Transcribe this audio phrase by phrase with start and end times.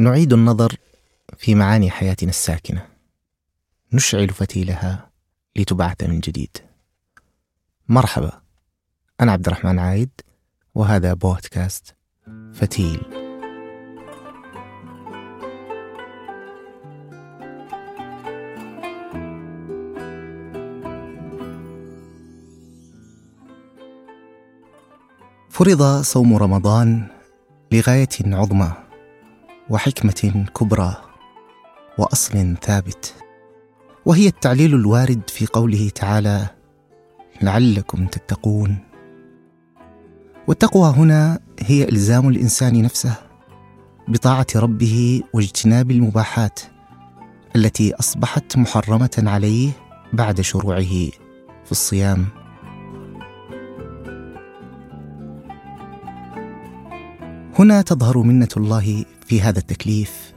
[0.00, 0.76] نعيد النظر
[1.36, 2.86] في معاني حياتنا الساكنة.
[3.92, 5.10] نشعل فتيلها
[5.56, 6.56] لتبعث من جديد.
[7.88, 8.40] مرحبا
[9.20, 10.10] أنا عبد الرحمن عايد
[10.74, 11.94] وهذا بودكاست
[12.54, 13.00] فتيل.
[25.50, 27.06] فرض صوم رمضان
[27.72, 28.89] لغاية عظمى.
[29.70, 30.96] وحكمة كبرى
[31.98, 33.14] وأصل ثابت
[34.06, 36.46] وهي التعليل الوارد في قوله تعالى
[37.42, 38.78] لعلكم تتقون
[40.48, 43.14] والتقوى هنا هي إلزام الإنسان نفسه
[44.08, 46.60] بطاعة ربه واجتناب المباحات
[47.56, 49.70] التي أصبحت محرمة عليه
[50.12, 51.10] بعد شروعه
[51.64, 52.26] في الصيام.
[57.58, 60.32] هنا تظهر منة الله في هذا التكليف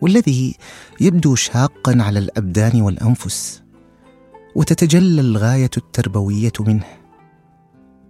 [0.00, 0.56] والذي
[1.00, 3.62] يبدو شاقا على الأبدان والأنفس
[4.54, 6.84] وتتجلى الغاية التربوية منه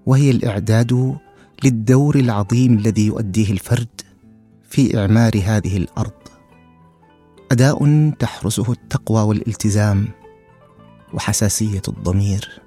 [0.06, 1.18] وهي الإعداد
[1.64, 4.00] للدور العظيم الذي يؤديه الفرد
[4.68, 6.12] في إعمار هذه الأرض.
[7.52, 10.08] أداء تحرسه التقوى والالتزام
[11.14, 12.60] وحساسية الضمير.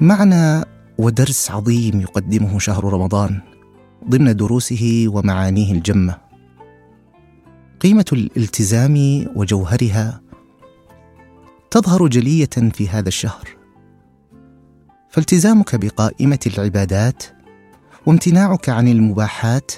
[0.00, 3.40] معنى ودرس عظيم يقدمه شهر رمضان
[4.08, 6.18] ضمن دروسه ومعانيه الجمة.
[7.80, 10.20] قيمة الالتزام وجوهرها
[11.70, 13.48] تظهر جلية في هذا الشهر.
[15.10, 17.22] فالتزامك بقائمة العبادات
[18.06, 19.72] وامتناعك عن المباحات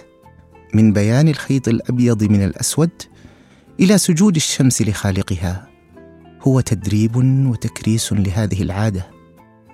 [0.74, 2.90] من بيان الخيط الأبيض من الأسود
[3.80, 5.68] إلى سجود الشمس لخالقها
[6.42, 9.10] هو تدريب وتكريس لهذه العادة.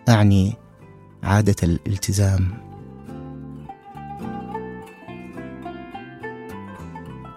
[0.08, 0.65] أعني
[1.22, 2.66] عادة الالتزام.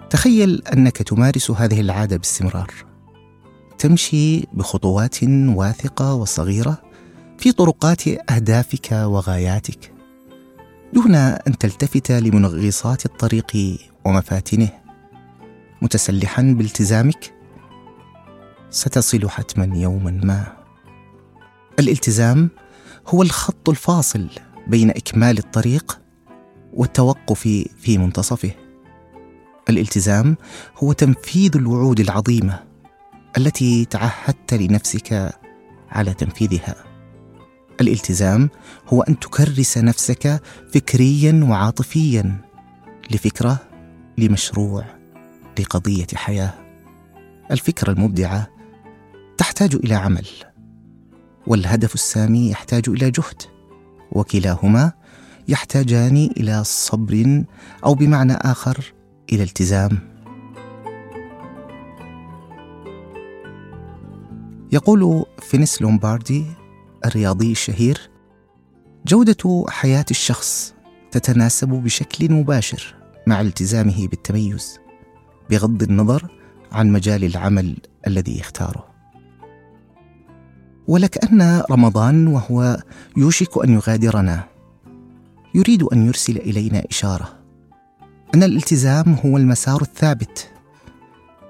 [0.10, 2.74] تخيل أنك تمارس هذه العادة باستمرار.
[3.78, 6.82] تمشي بخطوات واثقة وصغيرة
[7.38, 9.94] في طرقات أهدافك وغاياتك.
[10.94, 14.70] دون أن تلتفت لمنغصات الطريق ومفاتنه.
[15.82, 17.34] متسلحا بالتزامك.
[18.70, 20.58] ستصل حتما يوما ما.
[21.80, 22.50] الالتزام
[23.10, 24.30] هو الخط الفاصل
[24.68, 26.00] بين إكمال الطريق
[26.74, 27.42] والتوقف
[27.80, 28.52] في منتصفه.
[29.70, 30.38] الالتزام
[30.78, 32.64] هو تنفيذ الوعود العظيمة
[33.38, 35.40] التي تعهدت لنفسك
[35.90, 36.76] على تنفيذها.
[37.82, 38.50] الالتزام
[38.88, 40.42] هو أن تكرس نفسك
[40.74, 42.42] فكريا وعاطفيا
[43.12, 43.58] لفكرة
[44.18, 44.86] لمشروع
[45.60, 46.54] لقضية حياة.
[47.52, 48.48] الفكرة المبدعة
[49.38, 50.28] تحتاج إلى عمل.
[51.50, 53.42] والهدف السامي يحتاج إلى جهد
[54.12, 54.92] وكلاهما
[55.48, 57.44] يحتاجان إلى صبر
[57.86, 58.94] أو بمعنى آخر
[59.32, 60.00] إلى التزام.
[64.72, 66.46] يقول فينيس لومباردي
[67.06, 68.10] الرياضي الشهير
[69.08, 70.74] جودة حياة الشخص
[71.12, 72.96] تتناسب بشكل مباشر
[73.28, 74.80] مع التزامه بالتميز
[75.50, 76.28] بغض النظر
[76.72, 77.78] عن مجال العمل
[78.08, 78.89] الذي يختاره.
[80.90, 82.78] ولكأن رمضان وهو
[83.18, 84.44] يوشك أن يغادرنا.
[85.56, 87.40] يريد أن يرسل إلينا إشارة.
[88.36, 90.52] أن الالتزام هو المسار الثابت.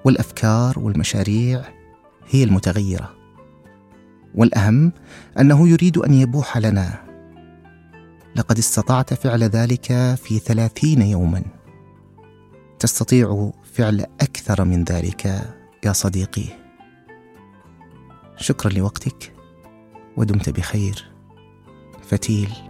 [0.04, 1.62] والأفكار والمشاريع
[2.30, 3.14] هي المتغيرة.
[4.34, 4.92] والأهم
[5.40, 7.02] أنه يريد أن يبوح لنا.
[8.36, 11.42] لقد استطعت فعل ذلك في ثلاثين يوما.
[12.78, 15.26] تستطيع فعل أكثر من ذلك
[15.84, 16.59] يا صديقي.
[18.40, 19.34] شكرا لوقتك
[20.16, 21.10] ودمت بخير.
[22.08, 22.69] فتيل.